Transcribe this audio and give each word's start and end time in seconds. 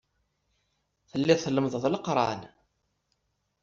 Telliḍ 1.09 1.39
tlemmdeḍ 1.41 1.83
Leqran. 1.89 2.41